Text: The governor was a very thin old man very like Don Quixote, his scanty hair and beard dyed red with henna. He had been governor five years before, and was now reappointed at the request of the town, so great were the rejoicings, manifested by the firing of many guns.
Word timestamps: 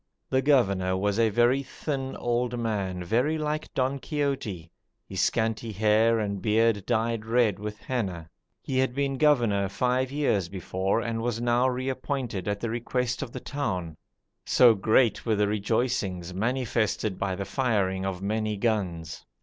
The 0.31 0.41
governor 0.41 0.97
was 0.97 1.19
a 1.19 1.29
very 1.29 1.61
thin 1.61 2.15
old 2.15 2.57
man 2.57 3.03
very 3.03 3.37
like 3.37 3.71
Don 3.75 3.99
Quixote, 3.99 4.71
his 5.07 5.21
scanty 5.21 5.71
hair 5.73 6.17
and 6.17 6.41
beard 6.41 6.83
dyed 6.87 7.23
red 7.23 7.59
with 7.59 7.77
henna. 7.81 8.27
He 8.63 8.79
had 8.79 8.95
been 8.95 9.19
governor 9.19 9.69
five 9.69 10.11
years 10.11 10.49
before, 10.49 11.01
and 11.01 11.21
was 11.21 11.39
now 11.39 11.67
reappointed 11.69 12.47
at 12.47 12.59
the 12.61 12.71
request 12.71 13.21
of 13.21 13.31
the 13.31 13.39
town, 13.39 13.95
so 14.43 14.73
great 14.73 15.23
were 15.23 15.35
the 15.35 15.47
rejoicings, 15.47 16.33
manifested 16.33 17.19
by 17.19 17.35
the 17.35 17.45
firing 17.45 18.03
of 18.03 18.23
many 18.23 18.57
guns. 18.57 19.23